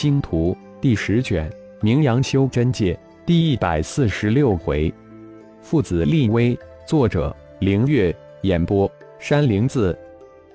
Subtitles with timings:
[0.00, 1.50] 星图第十卷，
[1.80, 4.94] 名扬修真界第一百四十六回，
[5.60, 6.56] 父子立威。
[6.86, 8.14] 作者：凌月。
[8.42, 8.88] 演播：
[9.18, 9.98] 山灵子。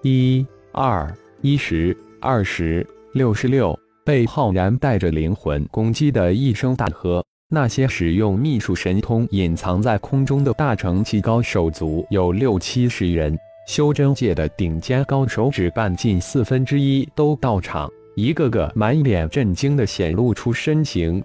[0.00, 3.78] 一、二、一十、二十、六十六。
[4.06, 7.22] 被浩然带着灵魂攻击的一声大喝。
[7.50, 17.92] 那些使用秘术神通隐藏在空中的大成期高手族有六七十人，修真界的顶尖高手只半近四分之一都到场。
[18.16, 21.22] 一个个满脸震惊的显露出身形，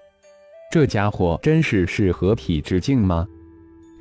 [0.70, 3.26] 这家伙真是是合体之境吗？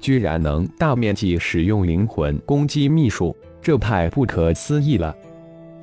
[0.02, 5.16] 居然能大面积使用灵魂攻击秘术，这太不可思议了！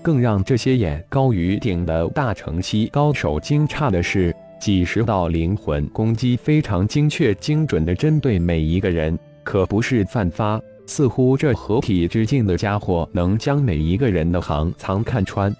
[0.03, 10.61] 更让这些眼高于顶的大乘期高手惊诧的是，几十道灵魂攻击非常精确精准的针对每一个人，可不是散发。
[10.85, 15.51] 似乎这合体之境的家伙能将每一个人的行藏看穿，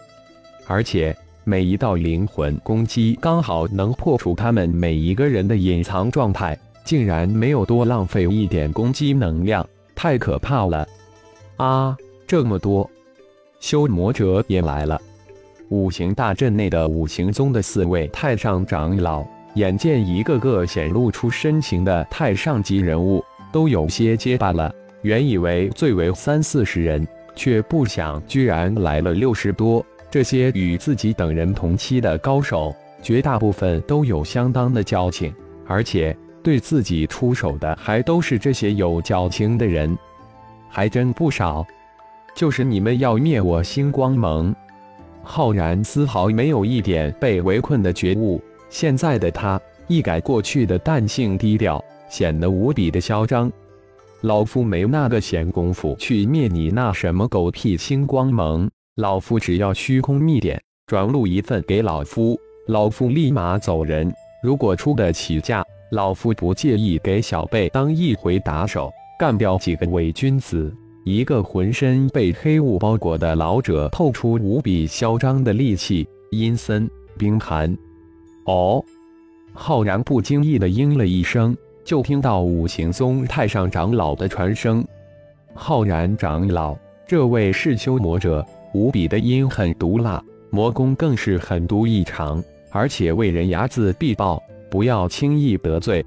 [0.67, 1.17] 而且。
[1.49, 10.87] 每一道灵魂攻击刚好能破除他们每一个人的隐藏状态，竟然没有多浪费一点攻击能量，太可怕了！
[11.57, 11.97] 啊，
[12.27, 12.89] 这么多
[13.61, 15.01] 修魔者也来了！
[15.71, 19.25] 五行大阵内的五行宗的四位太上长老，
[19.55, 24.71] 眼见一个个显露出身形的太上级人物，都有些结巴了。
[25.01, 29.83] 原以为最为三四十人，却不想居然来了六十多。
[30.11, 35.35] 这些与自己等人同期的高手，绝大部分都有相当的交情，
[35.67, 39.97] 而且对自己出手的还都是这些有交情的人，
[40.69, 41.67] 还真不少。
[42.35, 44.55] 就是你们要灭我星光盟？
[45.23, 53.53] 浩然丝毫没有一点被围困的觉悟，现在的他一改过去的淡性低调，显得无比的嚣张。
[54.23, 58.71] 老夫没那个闲工夫去灭你那什么狗屁星光盟。
[58.99, 64.13] 老夫只要虚空秘典，转录一份给老夫，老夫立马走人。
[64.43, 70.75] 如果出得起价，老夫不介意给小辈当一回打手，干掉几个伪君子。
[71.05, 76.05] 一个浑身被黑雾包裹的老者透出无比嚣张的戾气。
[76.33, 77.73] 阴森冰寒。
[78.47, 78.85] 哦，
[79.53, 84.85] 浩然不经意的应了一声，就听到五行宗太上长老的传声
[85.55, 88.45] ：“浩然长老，这位是修魔者。”
[88.79, 92.41] 无比的阴狠毒辣，魔功更是狠毒异常，
[92.71, 94.41] 而且为人睚眦必报，
[94.71, 96.05] 不要轻易得罪。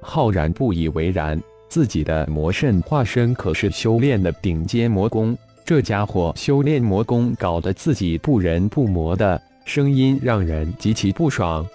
[0.00, 1.38] 浩然不以为然，
[1.68, 5.36] 自己的魔圣化身可是修炼的顶尖魔功，
[5.66, 11.66] 这家伙修炼魔功搞得自己不人不魔的，声音让人极其不爽。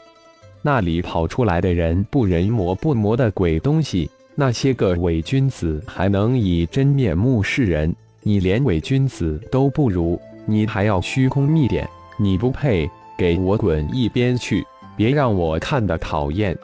[0.64, 7.96] 那里跑出来的人不人魔不魔的鬼东西，那些个伪君子还能以真面目示人。
[8.24, 11.88] 你连伪君子都不如，你还要虚空秘典？
[12.18, 12.90] 你不配！
[13.18, 14.66] 给我滚一边去！
[14.96, 16.58] 别让我看得讨厌！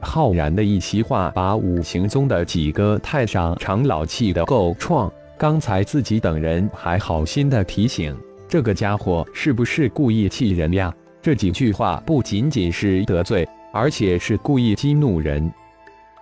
[0.00, 5.10] 浩然的一席话，把五行宗的几个太上长老气得够呛。
[5.38, 8.16] 刚才自己等人还好心的提醒，
[8.48, 10.92] 这个家伙是不是故意气人呀？
[11.22, 15.50] 这几句话不仅仅是得罪，而且是故意激怒人。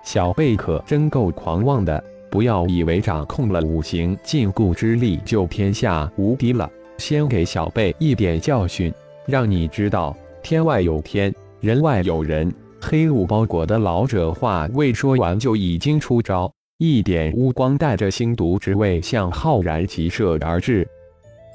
[0.02, 2.02] 小贝可真够狂妄的！
[2.30, 6.70] 不要以为掌控了五行禁锢之力就天下无敌了。
[6.98, 8.92] 先给小辈一点教训，
[9.26, 12.52] 让你知道天外有天，人外有人。
[12.80, 20.86] 黑雾包裹的老者话未说完，就已经出招，一点乌光带着星毒之味向浩然急射而至。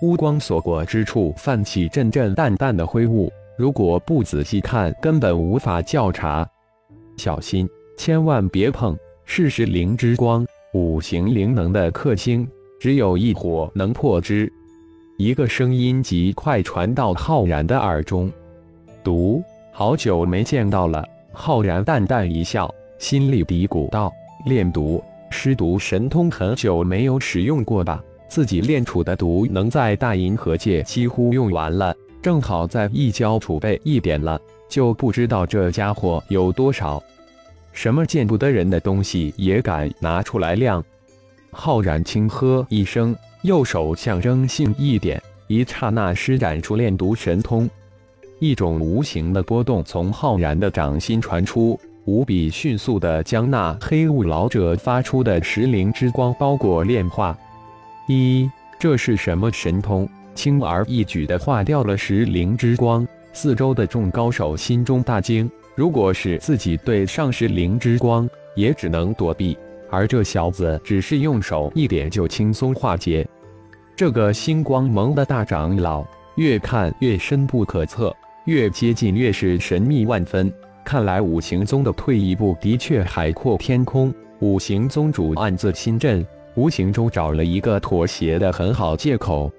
[0.02, 6.48] 乌光所过之处泛起阵阵淡淡的灰雾，如果不仔细看，根本无法校查。
[7.18, 8.98] 小心，千万别碰！
[9.26, 10.46] 试试灵之光。
[10.74, 12.48] 五行灵能的克星，
[12.80, 14.52] 只有一火能破之。
[15.18, 18.32] 一个声音极快传到浩然的耳中
[19.04, 19.44] ：“毒，
[19.74, 24.10] 好久没见到了。”浩然淡淡一笑，心里嘀咕道
[24.48, 28.02] ：“炼毒、尸毒神通很久没有使用过吧？
[28.30, 37.04] 自己炼出的毒能在大银河界几乎用完了，正好在一交储备一点了，就不知道这家伙有多少。”
[37.73, 40.83] 什么见不得人的东西也敢拿出来亮？
[41.51, 47.69] 浩然轻喝一声，右手象征性一点，一刹那施展出炼毒神通。
[48.39, 57.38] 一种无形的波动从浩然的掌心传出，无比迅速的将那黑雾老者发出的石灵之光包裹炼化。
[58.07, 60.09] 一，这是什么神通？
[60.33, 65.50] 轻而易举的化掉了石灵之光，四周的众高手心中大惊。
[65.75, 69.57] 如果是自己对上是灵之光，也只能躲避，
[69.89, 73.27] 而这小子只是用手一点就轻松化解。
[73.95, 78.13] 这个星光盟的大长老越看越深不可测，
[78.45, 80.51] 越接近越是神秘万分。
[80.83, 84.13] 看来五行宗的退一步的确海阔天空。
[84.39, 86.25] 五行宗主暗自心震，
[86.56, 89.51] 无形中找了一个妥协的很好借口。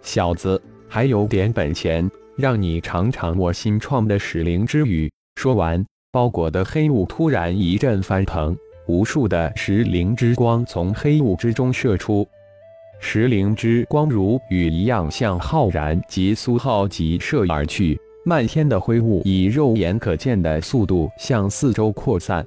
[0.00, 5.10] 小子，还有点本钱，让你尝尝我新创的使灵之语。
[5.36, 8.56] 说完，包裹的黑雾突然一阵翻腾，
[8.86, 12.26] 无数的石灵之光从黑雾之中射出。
[13.00, 17.98] 石灵之光如雨一样向浩然及苏浩急射而去。
[18.24, 22.46] 漫天的灰雾以肉眼可见的速度向四周扩散，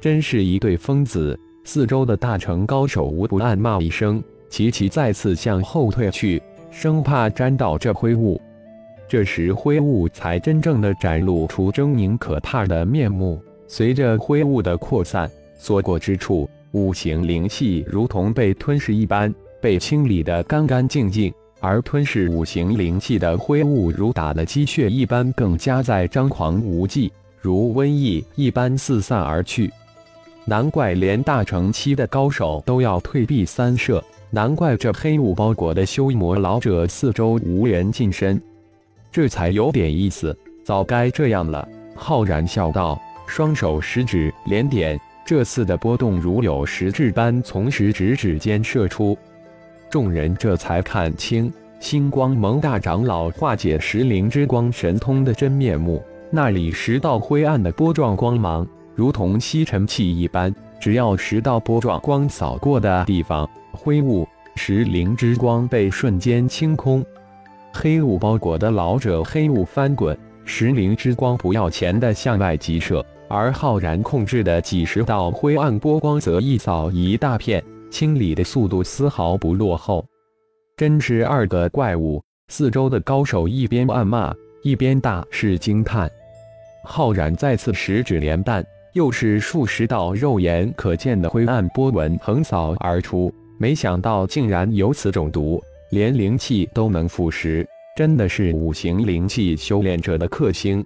[0.00, 1.38] 真是一对疯子！
[1.62, 6.42] 四周的大成高手无不暗骂一声，齐齐再次向后退去，
[6.72, 8.40] 生怕沾到这灰雾。
[9.08, 13.40] 这时，灰雾才真正的展露出狰狞可怕的面目。
[13.68, 21.32] 随着灰雾的扩散，所过之处，五行灵气如同被吞噬一般，被清理得干干净净。
[21.60, 27.10] 而吞噬五行灵气的灰雾，如打了鸡血一般，更加在张狂无忌，
[27.40, 29.72] 如瘟疫一般四散而去。
[30.44, 38.40] 难怪连大成期的高手都要退避三舍，难怪这黑雾包裹的修魔老者四周无人近身，
[39.16, 40.36] 这才有点意思。
[40.62, 41.66] 早该这样了。
[41.94, 49.16] 浩然笑道，双手食指连点，这次的波动如有实质般从食指指尖射出。
[49.88, 56.04] 众人这才看清星光盟大长老化解石灵之光神通的真面目。
[56.30, 67.02] 那里十道灰暗的波状光芒，如同吸尘器一般，只要十道波状光扫过的地方，灰雾、石灵之光被瞬间清空。
[67.78, 77.62] 黑雾包裹的老者，黑雾翻滚，石灵之光不要钱的向外急射，而浩然控制的几十道灰暗波光则一扫一大片。
[77.90, 80.04] 清理的速度丝毫不落后，
[80.76, 82.22] 真是二个怪物！
[82.48, 86.10] 四周的高手一边暗骂，一边大是惊叹。
[86.82, 88.64] 浩然再次十指连弹，
[88.94, 93.32] 又是数十道肉眼可见的灰暗波纹横扫而出。
[93.58, 97.66] 没想到竟然有此种毒，连灵气都能腐蚀，
[97.96, 100.84] 真的是五行灵气修炼者的克星。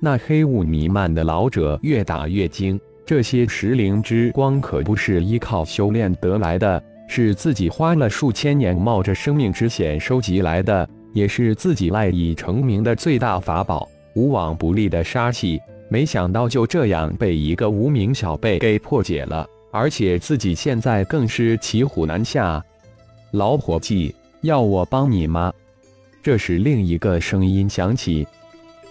[0.00, 2.80] 那黑雾弥漫的老者越打越惊。
[3.04, 15.60] 这些石灵之光可不是依靠修炼得来的，是自己花了数千年冒着生命之险收集来的，也是自己赖以成名的最大法宝，无往不利的杀器。
[15.88, 22.64] 没想到就这样被一个无名小辈给破解了，而且自己现在更是骑虎难下。
[23.32, 25.52] 老伙计，要我帮你吗？
[26.20, 28.26] 这时另一个声音响起：“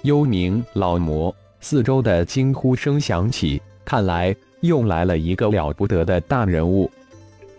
[0.04, 3.62] 幽冥老魔！”四周的惊呼声响起。
[3.84, 6.90] 看来又来了一个了不得的大人物，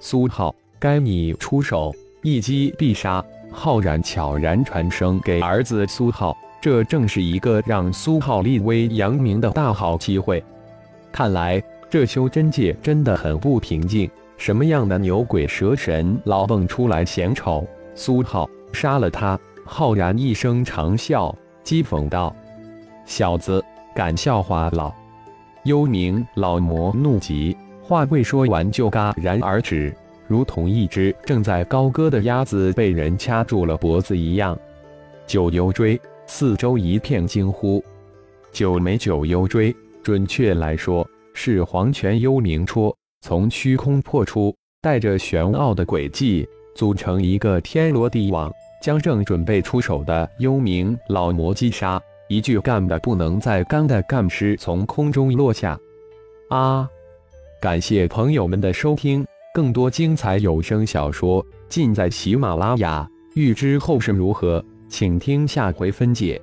[0.01, 3.23] 苏浩，该你出手，一击必杀。
[3.51, 10.43] 浩然悄然传声给儿子苏浩，这正是一个让苏浩立威扬名的大好机会。
[11.13, 17.67] 看来这修真界真的很不平静，什么样的牛鬼蛇神老蹦出来显丑？
[17.95, 19.39] 苏浩，杀了他！
[19.65, 21.35] 浩然一声长啸，
[21.65, 22.35] 讥讽道
[23.07, 24.93] ：“小子，敢笑话老？”
[25.65, 29.95] 幽冥老魔怒极，话未说完就戛然而止，
[30.27, 34.59] 如同一只正在高歌的鸭子被人掐住了脖子一样。
[35.27, 37.83] 九幽锥，四周一片惊呼。
[38.51, 52.03] 九枚九幽锥，准确来说是黄泉幽冥戳，从虚空破出，带着玄奥的轨迹，组成一个天罗地网，将正准备出手的幽冥老魔击杀。
[52.29, 55.79] 一具干的不能再干的干尸从空中落下，
[56.49, 56.89] 啊！
[57.61, 63.07] 感谢朋友们的收听，更多精彩有声小说尽在喜马拉雅。
[63.35, 66.41] 欲知后事如何，请听下回分解。